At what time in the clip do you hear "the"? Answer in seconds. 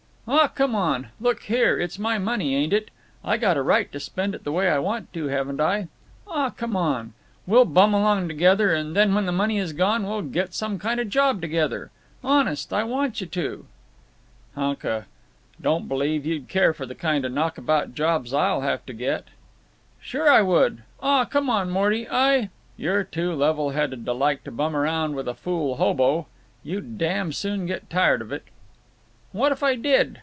4.45-4.51, 9.25-9.33, 16.85-16.95